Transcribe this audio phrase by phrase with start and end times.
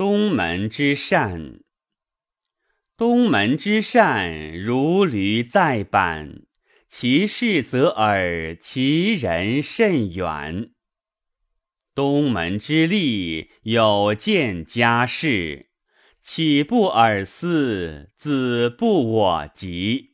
[0.00, 1.60] 东门之善，
[2.96, 6.44] 东门之善，如驴在板。
[6.88, 10.70] 其事则耳，其人甚远。
[11.94, 15.68] 东门之利，有见家事，
[16.22, 18.08] 岂不尔思？
[18.16, 20.09] 子不我及。